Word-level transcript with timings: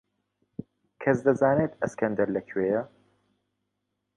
کەس 1.01 1.17
دەزانێت 1.25 1.73
ئەسکەندەر 1.81 2.27
لەکوێیە؟ 2.35 2.81